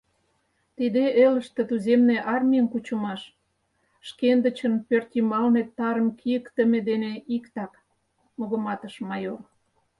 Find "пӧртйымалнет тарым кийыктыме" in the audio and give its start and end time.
4.87-6.79